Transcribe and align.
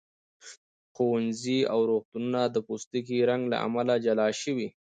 ښوونځي 0.93 1.59
او 1.73 1.79
روغتونونه 1.89 2.41
د 2.47 2.57
پوستکي 2.67 3.19
رنګ 3.29 3.43
له 3.51 3.57
امله 3.67 3.93
جلا 4.05 4.27
شوي. 4.41 4.67